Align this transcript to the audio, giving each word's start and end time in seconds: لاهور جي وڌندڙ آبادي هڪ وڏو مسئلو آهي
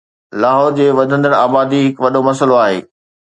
لاهور 0.43 0.71
جي 0.79 0.87
وڌندڙ 0.99 1.31
آبادي 1.41 1.79
هڪ 1.87 2.03
وڏو 2.05 2.21
مسئلو 2.29 2.59
آهي 2.65 2.81